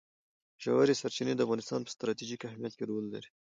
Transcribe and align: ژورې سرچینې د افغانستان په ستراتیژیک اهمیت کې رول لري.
ژورې 0.63 0.99
سرچینې 1.01 1.33
د 1.35 1.41
افغانستان 1.45 1.79
په 1.83 1.91
ستراتیژیک 1.95 2.41
اهمیت 2.45 2.73
کې 2.77 2.85
رول 2.89 3.05
لري. 3.13 3.29